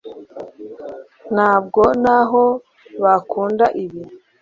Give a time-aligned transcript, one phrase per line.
[1.33, 2.43] ntabwo nabo
[3.03, 4.01] bakunda ibi